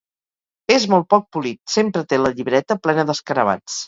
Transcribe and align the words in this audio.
És 0.75 0.85
molt 0.93 1.05
poc 1.15 1.27
polit, 1.37 1.59
sempre 1.73 2.03
té 2.13 2.19
la 2.21 2.31
llibreta 2.39 2.79
plena 2.89 3.05
d'escarabats. 3.11 3.77